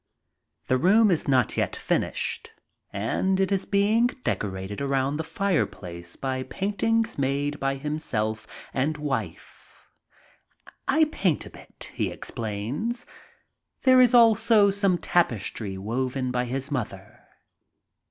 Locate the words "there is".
13.83-14.15